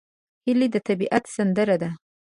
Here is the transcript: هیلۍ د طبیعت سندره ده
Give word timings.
هیلۍ 0.45 0.67
د 0.71 0.75
طبیعت 0.87 1.23
سندره 1.35 1.75
ده 1.81 1.89